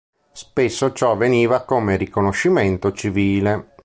Spesso 0.31 0.93
ciò 0.93 1.11
avveniva 1.11 1.61
come 1.63 1.95
riconoscimento 1.95 2.91
civile. 2.91 3.73